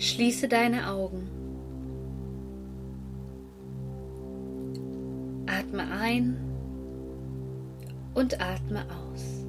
[0.00, 1.28] Schließe deine Augen.
[5.44, 6.38] Atme ein
[8.14, 9.44] und atme aus.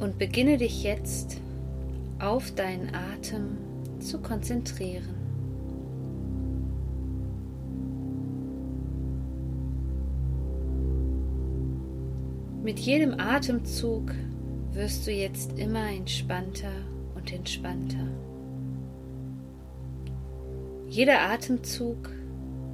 [0.00, 1.40] Und beginne dich jetzt
[2.18, 3.58] auf deinen Atem
[4.00, 5.14] zu konzentrieren.
[12.64, 14.10] Mit jedem Atemzug
[14.72, 16.72] wirst du jetzt immer entspannter
[17.24, 18.06] und entspannter.
[20.88, 22.10] Jeder Atemzug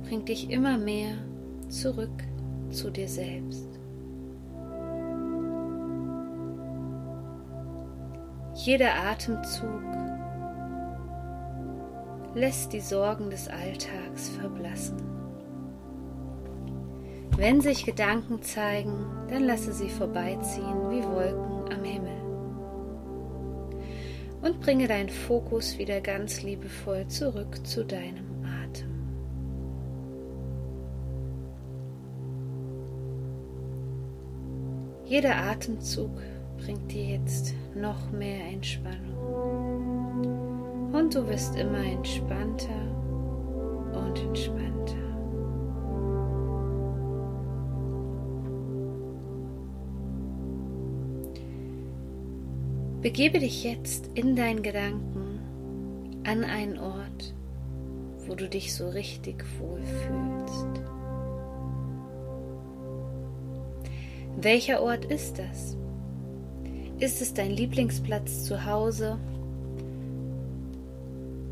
[0.03, 1.13] bringt dich immer mehr
[1.69, 2.25] zurück
[2.71, 3.69] zu dir selbst.
[8.55, 9.85] Jeder Atemzug
[12.35, 14.97] lässt die Sorgen des Alltags verblassen.
[17.37, 22.20] Wenn sich Gedanken zeigen, dann lasse sie vorbeiziehen wie Wolken am Himmel.
[24.43, 28.89] Und bringe deinen Fokus wieder ganz liebevoll zurück zu deinem Atem.
[35.05, 36.11] Jeder Atemzug
[36.57, 39.11] bringt dir jetzt noch mehr Entspannung.
[40.93, 42.71] Und du wirst immer entspannter
[43.93, 45.10] und entspannter.
[53.03, 55.41] Begebe dich jetzt in deinen Gedanken
[56.27, 57.35] an einen Ort,
[58.27, 60.83] wo du dich so richtig wohlfühlst.
[64.39, 65.79] Welcher Ort ist das?
[66.99, 69.19] Ist es dein Lieblingsplatz zu Hause?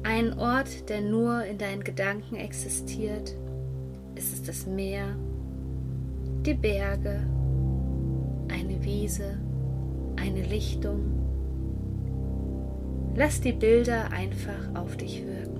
[0.02, 3.34] Ein Ort, der nur in deinen Gedanken existiert?
[4.16, 5.16] Ist es das Meer,
[6.44, 7.26] die Berge,
[8.48, 9.40] eine Wiese,
[10.16, 11.17] eine Lichtung?
[13.18, 15.58] Lass die Bilder einfach auf dich wirken.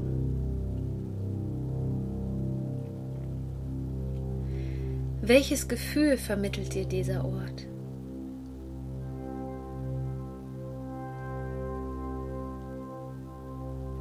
[5.23, 7.67] Welches Gefühl vermittelt dir dieser Ort?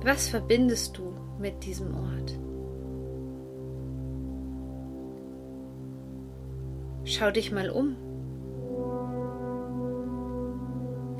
[0.03, 2.37] Was verbindest du mit diesem Ort?
[7.05, 7.95] Schau dich mal um.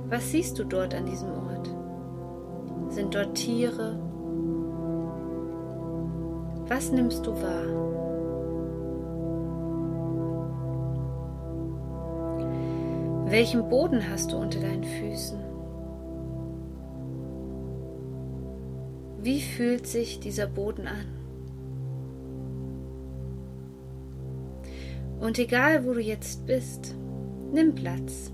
[0.07, 1.76] Was siehst du dort an diesem Ort?
[2.89, 3.99] Sind dort Tiere?
[6.67, 7.67] Was nimmst du wahr?
[13.29, 15.39] Welchen Boden hast du unter deinen Füßen?
[19.21, 21.05] Wie fühlt sich dieser Boden an?
[25.19, 26.95] Und egal, wo du jetzt bist,
[27.51, 28.31] nimm Platz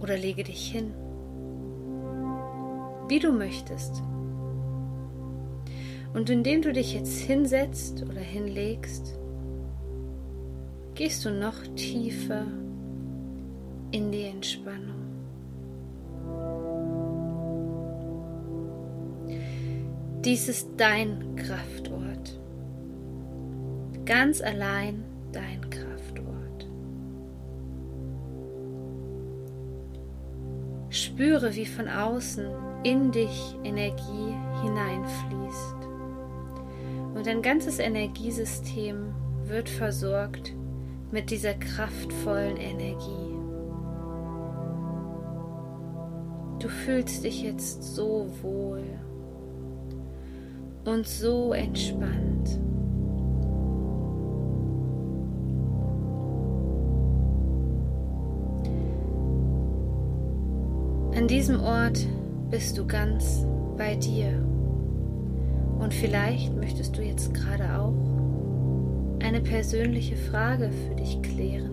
[0.00, 0.92] oder lege dich hin
[3.10, 4.02] wie du möchtest.
[6.14, 9.18] Und indem du dich jetzt hinsetzt oder hinlegst,
[10.94, 12.46] gehst du noch tiefer
[13.90, 15.00] in die Entspannung.
[20.24, 22.38] Dies ist dein Kraftort.
[24.04, 26.68] Ganz allein dein Kraftort.
[30.90, 35.76] Spüre, wie von außen in dich Energie hineinfließt.
[37.14, 39.14] Und dein ganzes Energiesystem
[39.44, 40.54] wird versorgt
[41.10, 43.36] mit dieser kraftvollen Energie.
[46.60, 48.84] Du fühlst dich jetzt so wohl
[50.84, 52.60] und so entspannt.
[61.16, 62.06] An diesem Ort
[62.50, 63.46] bist du ganz
[63.76, 64.44] bei dir.
[65.78, 67.94] Und vielleicht möchtest du jetzt gerade auch
[69.22, 71.70] eine persönliche Frage für dich klären.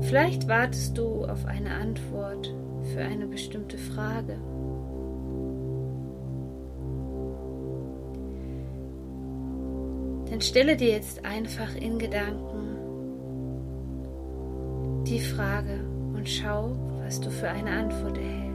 [0.00, 2.52] Vielleicht wartest du auf eine Antwort
[2.92, 4.36] für eine bestimmte Frage.
[10.30, 12.72] Dann stelle dir jetzt einfach in Gedanken
[15.06, 15.84] die Frage
[16.14, 18.51] und schau, was du für eine Antwort erhältst.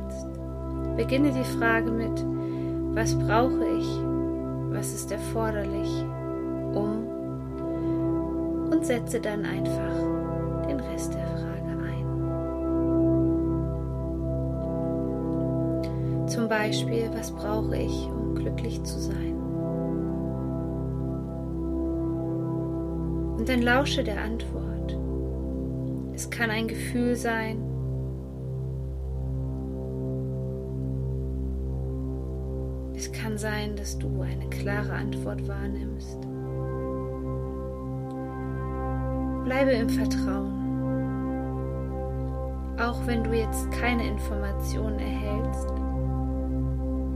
[0.95, 2.25] Beginne die Frage mit,
[2.95, 3.88] was brauche ich,
[4.72, 6.06] was ist erforderlich,
[6.74, 7.07] um
[8.72, 9.95] und setze dann einfach
[10.68, 12.06] den Rest der Frage ein.
[16.28, 19.36] Zum Beispiel, was brauche ich, um glücklich zu sein?
[23.38, 24.98] Und dann lausche der Antwort.
[26.13, 27.57] Es kann ein Gefühl sein,
[33.28, 36.22] kann sein, dass du eine klare Antwort wahrnimmst.
[39.44, 40.54] Bleibe im Vertrauen.
[42.80, 45.68] Auch wenn du jetzt keine Informationen erhältst,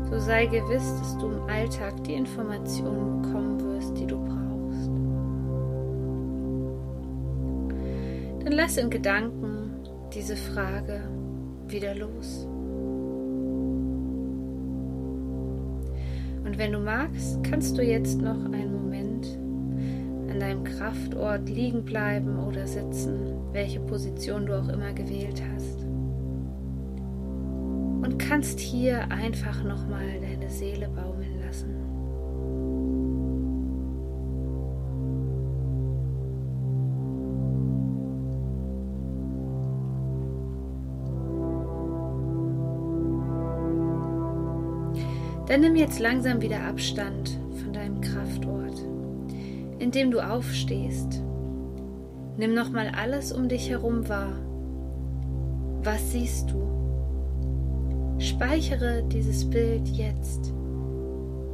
[0.09, 4.89] so sei gewiss, dass du im Alltag die Informationen bekommen wirst, die du brauchst.
[8.43, 9.81] Dann lass in Gedanken
[10.13, 11.03] diese Frage
[11.67, 12.49] wieder los.
[16.51, 19.25] Und wenn du magst, kannst du jetzt noch einen Moment
[20.29, 25.85] an deinem Kraftort liegen bleiben oder sitzen, welche Position du auch immer gewählt hast.
[28.03, 31.90] Und kannst hier einfach nochmal deine Seele baumeln lassen.
[45.51, 48.85] Dann nimm jetzt langsam wieder Abstand von deinem Kraftort,
[49.79, 51.21] indem du aufstehst.
[52.37, 54.31] Nimm nochmal alles um dich herum wahr.
[55.83, 58.15] Was siehst du?
[58.17, 60.53] Speichere dieses Bild jetzt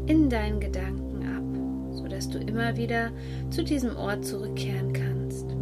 [0.05, 3.09] in deinen Gedanken ab, sodass du immer wieder
[3.49, 5.55] zu diesem Ort zurückkehren kannst.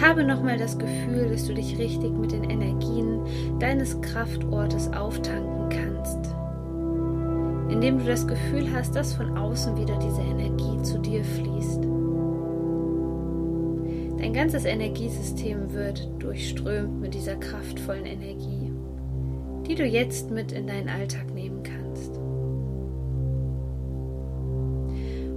[0.00, 3.20] Habe nochmal das Gefühl, dass du dich richtig mit den Energien
[3.58, 6.34] deines Kraftortes auftanken kannst,
[7.70, 11.84] indem du das Gefühl hast, dass von außen wieder diese Energie zu dir fließt.
[14.18, 18.72] Dein ganzes Energiesystem wird durchströmt mit dieser kraftvollen Energie,
[19.66, 22.16] die du jetzt mit in deinen Alltag nehmen kannst.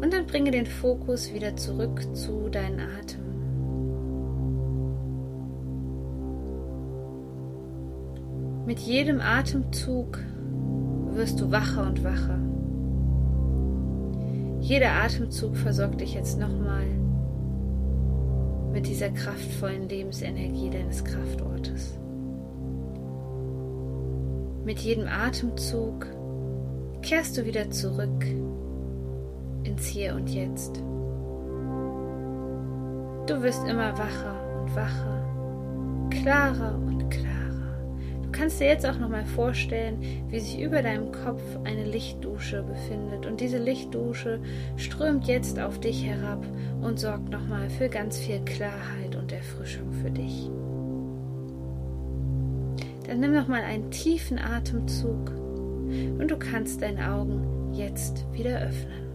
[0.02, 3.19] Und dann bringe den Fokus wieder zurück zu deinem Atem.
[8.70, 10.20] Mit jedem Atemzug
[11.14, 12.38] wirst du wacher und wacher.
[14.60, 16.86] Jeder Atemzug versorgt dich jetzt nochmal
[18.72, 21.98] mit dieser kraftvollen Lebensenergie deines Kraftortes.
[24.66, 26.06] Mit jedem Atemzug
[27.02, 28.24] kehrst du wieder zurück
[29.64, 30.76] ins Hier und Jetzt.
[33.26, 36.99] Du wirst immer wacher und wacher, klarer und
[38.30, 43.26] klarer kannst dir jetzt auch nochmal vorstellen, wie sich über deinem Kopf eine Lichtdusche befindet.
[43.26, 44.40] Und diese Lichtdusche
[44.78, 46.44] strömt jetzt auf dich herab
[46.82, 50.50] und sorgt nochmal für ganz viel Klarheit und Erfrischung für dich.
[53.08, 59.09] Dann nimm nochmal einen tiefen Atemzug und du kannst deine Augen jetzt wieder öffnen.